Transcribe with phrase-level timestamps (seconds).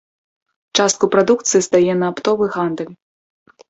[0.79, 2.95] Частку прадукцыі здае на аптовы гандаль.